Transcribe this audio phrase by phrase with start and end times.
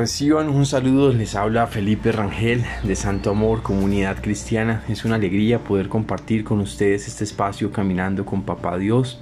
[0.00, 4.82] Reciban un saludo, les habla Felipe Rangel de Santo Amor, Comunidad Cristiana.
[4.88, 9.20] Es una alegría poder compartir con ustedes este espacio caminando con Papá Dios,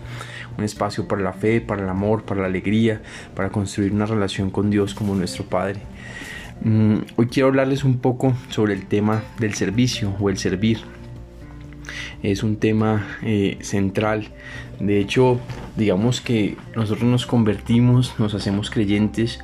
[0.57, 3.03] un espacio para la fe, para el amor, para la alegría,
[3.35, 5.81] para construir una relación con Dios como nuestro Padre.
[6.61, 10.79] Mm, hoy quiero hablarles un poco sobre el tema del servicio o el servir.
[12.23, 14.29] Es un tema eh, central.
[14.81, 15.41] De hecho,
[15.77, 19.41] digamos que nosotros nos convertimos, nos hacemos creyentes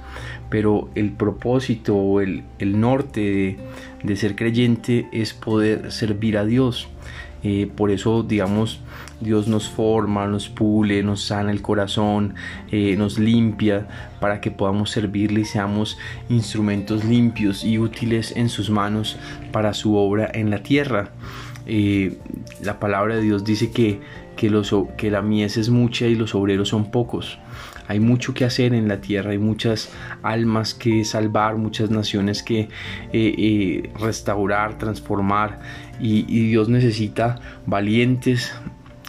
[0.54, 3.58] pero el propósito o el, norte
[4.04, 6.86] de, ser creyente es poder servir a Dios.
[7.42, 8.78] Eh, por eso, digamos,
[9.20, 12.36] Dios nos forma, nos pule, nos sana el corazón,
[12.70, 13.88] eh, nos limpia
[14.20, 19.18] para que podamos servirle y seamos instrumentos limpios y útiles en sus manos
[19.50, 21.10] para su obra en la tierra.
[21.66, 24.00] La palabra de Dios dice que,
[24.36, 24.50] que,
[24.96, 27.38] que la mies es mucha y los obreros son pocos.
[27.86, 29.90] Hay mucho que hacer en la tierra, hay muchas
[30.22, 32.68] almas que salvar, muchas naciones que eh,
[33.12, 35.60] eh, restaurar, transformar
[36.00, 38.52] y, Dios necesita valientes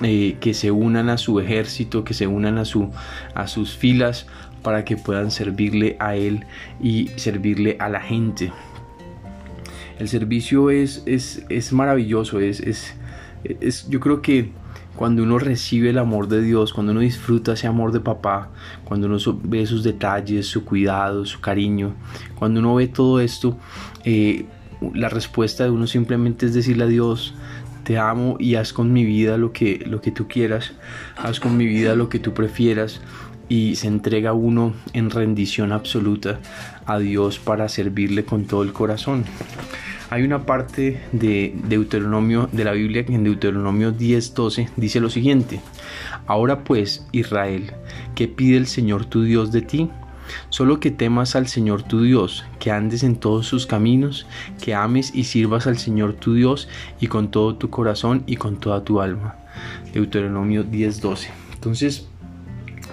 [0.02, 4.28] eh, que se unan a su ejército, que se unan a sus filas
[4.62, 6.46] para que puedan servirle a Él
[6.82, 8.52] y servirle a la gente.
[10.00, 14.52] El servicio es, es, es maravilloso, es, es, yo creo que
[14.96, 18.50] cuando uno recibe el amor de Dios, cuando uno disfruta ese amor de papá,
[18.86, 21.94] cuando uno ve sus detalles, su cuidado, su cariño,
[22.36, 23.58] cuando uno ve todo esto,
[24.04, 24.46] eh,
[24.94, 27.34] la respuesta de uno simplemente es decirle a Dios,
[27.84, 30.74] te amo y haz con mi vida lo que, lo que tú quieras,
[31.18, 33.00] haz con mi vida lo que tú prefieras
[33.50, 36.40] y se entrega uno en rendición absoluta
[36.86, 39.26] a Dios para servirle con todo el corazón.
[40.10, 45.62] Hay una parte de Deuteronomio de la Biblia que en Deuteronomio 10:12 dice lo siguiente:
[46.28, 47.72] Ahora pues, Israel,
[48.14, 49.90] ¿qué pide el Señor tu Dios de ti?
[50.50, 54.26] Solo que temas al Señor tu Dios, que andes en todos sus caminos,
[54.62, 56.68] que ames y sirvas al Señor tu Dios
[57.00, 59.36] y con todo tu corazón y con toda tu alma.
[59.94, 61.30] Deuteronomio 10:12.
[61.54, 62.08] Entonces,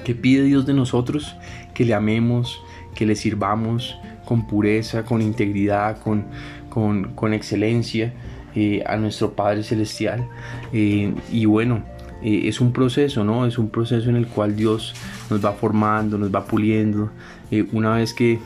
[0.04, 1.36] ¿qué pide Dios de nosotros?
[1.74, 2.62] Que le amemos,
[2.94, 6.26] que le sirvamos con pureza, con integridad, con,
[6.68, 8.12] con, excelencia
[8.54, 10.26] eh, a nuestro Padre Celestial.
[10.72, 11.82] Eh, y bueno,
[12.22, 13.46] eh, es un proceso, ¿no?
[13.46, 14.94] Es un proceso en el cual Dios
[15.30, 17.10] nos va formando, nos va puliendo.
[17.72, 18.38] una vez que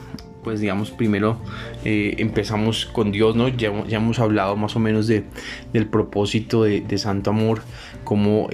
[0.47, 1.41] pues digamos primero
[1.83, 3.49] empezamos con Dios, ¿no?
[3.49, 5.25] Ya, ya, hemos hablado más o menos de,
[5.73, 7.63] del propósito de, de Santo Amor,
[8.05, 8.49] como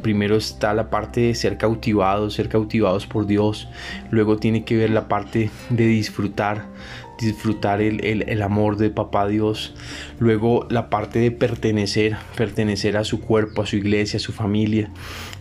[0.00, 3.66] primero está la parte de ser cautivados, ser cautivados por Dios,
[4.12, 6.66] luego tiene que ver la parte de disfrutar
[7.18, 9.74] disfrutar el, amor de papá Dios.
[10.18, 14.90] Luego la parte de pertenecer, pertenecer a su cuerpo, a su iglesia, a su familia.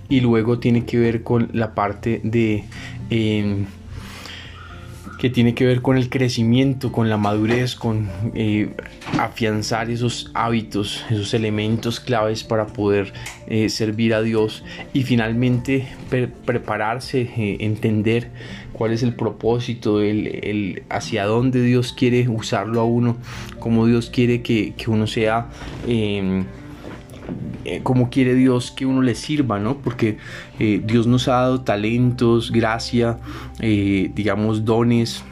[0.09, 2.64] Y luego tiene que ver con la parte de...
[3.09, 3.66] Em,
[5.23, 8.73] que tiene que ver con el crecimiento, con la madurez, con eh,
[9.17, 13.13] afianzar esos hábitos, esos elementos claves para poder
[13.47, 18.31] eh, servir a Dios y finalmente prepararse, eh, entender
[18.73, 20.01] cuál es el propósito,
[20.89, 23.16] hacia dónde Dios quiere usarlo a uno,
[23.59, 25.47] cómo Dios quiere que, uno sea,
[25.88, 26.44] em,
[27.66, 29.78] eh, cómo quiere Dios que uno le sirva, ¿no?
[29.78, 30.17] Porque
[30.59, 33.17] eh, Dios nos ha dado talentos, gracia,
[33.59, 35.23] eh, digamos, dones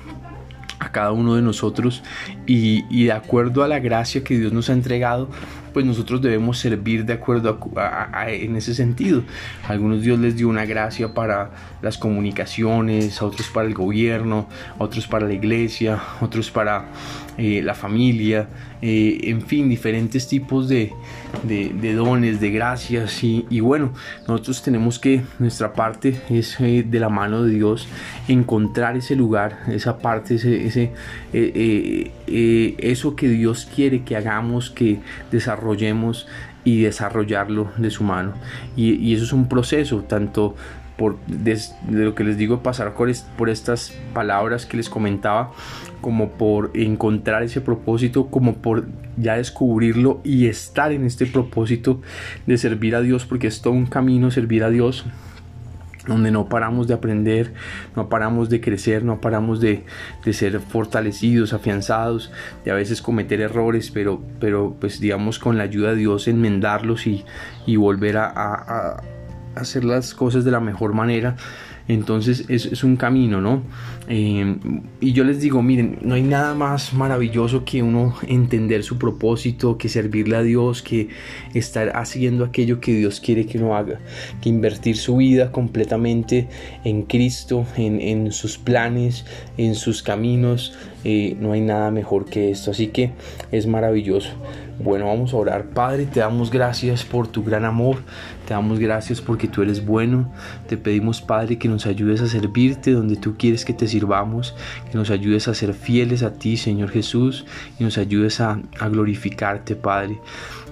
[0.80, 2.04] a cada uno de nosotros
[2.48, 5.30] y, de acuerdo a la gracia que Dios nos ha entregado,
[5.74, 9.24] pues nosotros debemos servir de acuerdo a, en ese sentido.
[9.68, 14.48] A algunos Dios les dio una gracia para las comunicaciones, a otros para el gobierno,
[14.80, 16.86] a otros para la iglesia, otros para
[17.44, 18.50] eh, la familia,
[18.84, 20.94] eh, en fin, diferentes tipos de,
[21.96, 23.94] dones, de gracias y, bueno,
[24.28, 27.88] nosotros tenemos que, nuestra parte es eh, de la mano de Dios,
[28.28, 30.92] encontrar ese lugar, esa parte, ese
[31.34, 35.00] eso que Dios quiere que hagamos, que
[35.32, 36.28] desarrollemos
[36.64, 38.34] y desarrollarlo de su mano.
[38.76, 40.56] Y, eso es un proceso, tanto
[41.02, 41.58] por de,
[41.88, 45.52] lo que les digo, pasar por, por estas palabras que les comentaba,
[46.00, 48.86] como por encontrar ese propósito, como por
[49.18, 52.02] ya descubrirlo y estar en este propósito
[52.46, 55.08] de servir a Dios, porque es todo un camino servir a Dios
[56.06, 57.54] donde no paramos de aprender,
[57.96, 59.84] no paramos de crecer, no paramos de,
[60.32, 62.32] ser fortalecidos, afianzados,
[62.64, 67.08] de a veces cometer errores, pero, pero pues digamos con la ayuda de Dios enmendarlos
[67.08, 67.26] y,
[67.76, 69.02] volver a,
[69.56, 71.36] hacer las cosas de la mejor manera.
[71.88, 73.64] Entonces es, un camino, ¿no?
[74.08, 74.56] Eh,
[75.02, 79.78] y yo les digo, miren, no hay nada más maravilloso que uno entender su propósito,
[79.78, 81.10] que servirle a Dios, que
[81.54, 84.00] estar haciendo aquello que Dios quiere que uno haga,
[84.42, 86.48] que invertir su vida completamente
[86.84, 89.26] en Cristo, en, sus planes,
[89.58, 90.74] en sus caminos.
[91.04, 93.12] Eh, no hay nada mejor que esto, así que
[93.52, 94.30] es maravilloso.
[94.84, 95.66] Bueno, vamos a orar.
[95.66, 97.98] Padre, te damos gracias por tu gran amor.
[98.48, 100.32] Te damos gracias porque tú eres bueno.
[100.68, 104.56] Te pedimos, Padre, que nos ayudes a servirte donde tú quieres que te sirvamos.
[104.92, 107.46] Que nos ayudes a ser fieles a ti, Señor Jesús.
[107.80, 108.60] Y nos ayudes a,
[108.90, 110.20] glorificarte, Padre.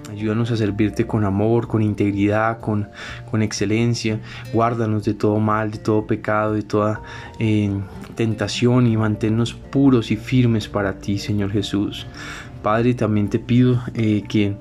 [0.09, 2.89] Ayúdanos a servirte con amor, con integridad, con,
[3.29, 4.19] con excelencia.
[4.53, 7.03] Guárdanos de todo mal, de todo pecado, de toda
[7.37, 7.69] eh,
[8.15, 12.05] tentación y manténnos puros y firmes para ti, Señor Jesús.
[12.61, 14.55] Padre, también te pido eh, que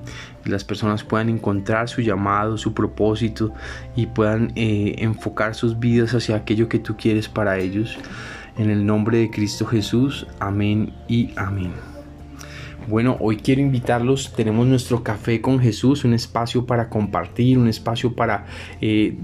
[0.45, 3.53] las personas puedan encontrar su llamado, su propósito
[3.95, 7.97] y puedan eh, enfocar sus vidas hacia aquello que tú quieres para ellos.
[8.57, 11.88] En el nombre de Cristo Jesús, amén y amén.
[12.89, 18.13] Bueno, hoy quiero invitarlos, tenemos nuestro café con Jesús, un espacio para compartir, un espacio
[18.13, 18.47] para
[18.81, 19.15] eh,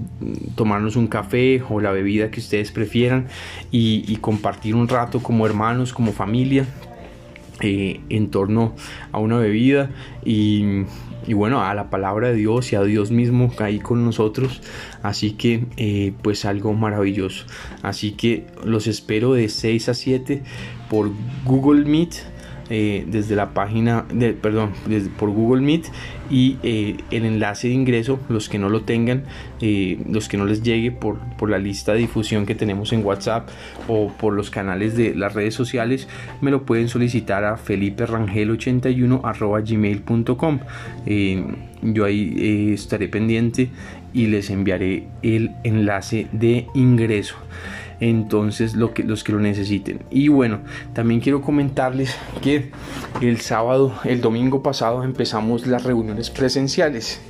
[0.54, 3.26] tomarnos un café o la bebida que ustedes prefieran
[3.72, 6.64] y compartir un rato como hermanos, como familia.
[7.60, 8.74] Eh, en torno
[9.12, 9.90] a una bebida.
[10.24, 10.84] Y,
[11.28, 14.60] bueno a la palabra de Dios y a Dios mismo ahí con nosotros.
[15.02, 17.46] Así que eh, pues algo maravilloso.
[17.82, 20.42] Así que los espero de 6 a 7
[20.90, 21.10] por
[21.44, 22.35] Google Meet
[22.68, 25.86] eh, desde la página, de, perdón, desde, por Google Meet
[26.28, 29.22] y eh, el enlace de ingreso, los que no lo tengan,
[29.60, 33.04] eh, los que no les llegue por, por, la lista de difusión que tenemos en
[33.04, 33.48] WhatsApp
[33.86, 36.08] o por los canales de las redes sociales,
[36.40, 39.20] me lo pueden solicitar a feliperangel81
[39.64, 40.58] gmail.com.
[41.82, 43.70] yo ahí estaré pendiente
[44.12, 47.36] y les enviaré el enlace de ingreso
[48.00, 50.00] entonces que, los que lo necesiten.
[50.10, 50.60] Y bueno,
[50.92, 52.70] también quiero comentarles que
[53.20, 57.20] el sábado, el domingo pasado empezamos las reuniones presenciales.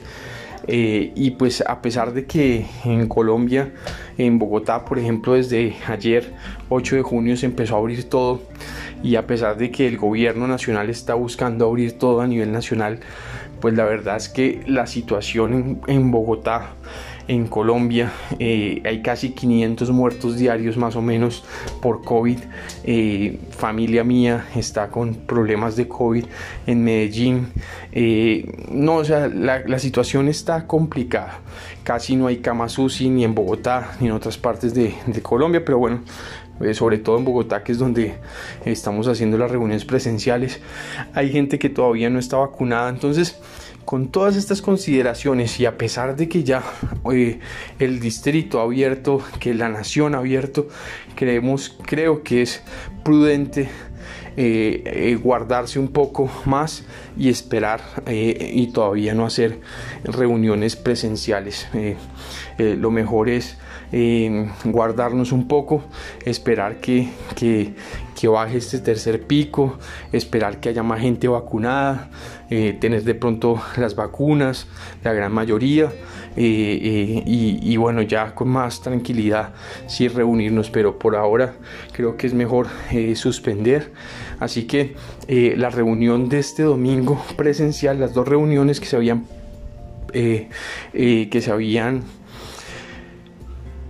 [0.68, 3.72] Eh, y pues a pesar de que en Colombia,
[4.18, 6.32] en Bogotá, por ejemplo, desde ayer
[6.70, 8.42] 8 de junio se empezó a abrir todo
[9.02, 12.98] y a pesar de que el gobierno nacional está buscando abrir todo a nivel nacional,
[13.60, 16.74] pues la verdad es que la situación en, en Bogotá
[17.28, 18.12] en Colombia.
[18.38, 21.44] Eh, hay casi 500 muertos diarios más o menos
[21.80, 22.38] por COVID.
[22.84, 26.24] Eh, familia mía está con problemas de COVID
[26.66, 27.48] en Medellín.
[27.92, 31.40] Eh, no, o sea, la, situación está complicada.
[31.84, 35.64] Casi no hay camas UCI ni en Bogotá ni en otras partes de, de Colombia,
[35.64, 36.00] pero bueno,
[36.72, 38.14] sobre todo en Bogotá, que es donde
[38.64, 40.60] estamos haciendo las reuniones presenciales,
[41.12, 42.88] hay gente que todavía no está vacunada.
[42.88, 43.38] Entonces,
[43.86, 46.62] con todas estas consideraciones y a pesar de que ya
[47.12, 47.38] eh,
[47.78, 50.68] el distrito ha abierto, que la nación ha abierto,
[51.14, 52.62] creemos, creo que es
[53.04, 53.68] prudente
[54.36, 56.84] eh, eh, guardarse un poco más
[57.16, 59.60] y esperar y todavía no hacer
[60.02, 61.68] reuniones presenciales.
[62.58, 63.56] lo mejor es
[64.64, 65.84] guardarnos un poco,
[66.24, 67.72] esperar que, que,
[68.18, 69.78] que, baje este tercer pico,
[70.12, 72.10] esperar que haya más gente vacunada,
[72.50, 74.66] eh, tener de pronto las vacunas,
[75.04, 75.92] la gran mayoría,
[76.36, 79.54] eh, eh, y, bueno, ya con más tranquilidad
[79.86, 81.54] sí reunirnos, pero por ahora
[81.92, 82.68] creo que es mejor
[83.14, 83.92] suspender.
[84.38, 84.94] Así que
[85.28, 89.24] la reunión de este domingo presencial, las dos reuniones que se habían
[90.12, 92.02] que se habían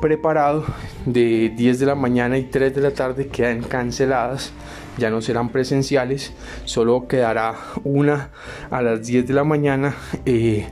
[0.00, 0.64] preparado
[1.04, 4.53] de 10 de la mañana y 3 de la tarde quedan canceladas
[4.98, 6.32] ya no serán presenciales
[6.65, 8.31] solo quedará una
[8.70, 10.67] a las 10 de la mañana eh,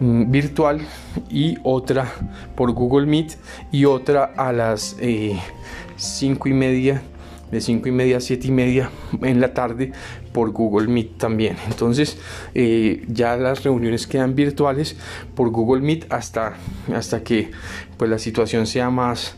[0.00, 0.80] mm, virtual
[1.28, 2.06] y otra
[2.54, 3.36] por Google Meet
[3.72, 7.02] y otra a las 5 eh, y media
[7.50, 8.90] de 5 y media a 7 y media
[9.22, 9.92] en la tarde
[10.32, 11.56] por Google Meet también.
[11.68, 12.18] Entonces
[12.54, 14.96] eh, ya las reuniones quedan virtuales
[15.34, 16.54] por Google Meet hasta,
[16.94, 17.50] hasta que
[17.96, 19.36] pues, la situación sea más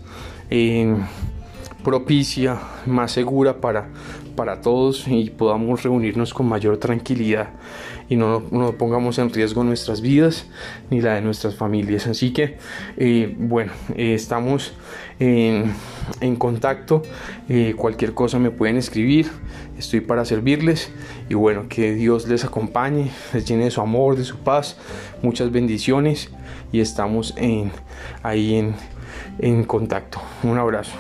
[0.51, 0.95] eh,
[1.85, 3.89] propicia, más segura para,
[4.41, 7.51] para todos y podamos reunirnos con mayor tranquilidad
[8.09, 10.47] y no, no pongamos en riesgo nuestras vidas
[10.89, 12.07] ni la de nuestras familias.
[12.07, 12.57] Así que,
[12.97, 14.73] eh, bueno, estamos
[15.19, 15.75] en,
[16.23, 17.03] en contacto.
[17.77, 19.27] cualquier cosa me pueden escribir
[19.79, 20.91] estoy para servirles
[21.29, 24.79] y bueno, que Dios les acompañe, les llene de su amor, de su paz,
[25.23, 26.31] muchas bendiciones
[26.73, 27.71] y estamos en,
[28.23, 28.75] ahí en,
[29.39, 30.23] en contacto.
[30.43, 30.93] Un abrazo.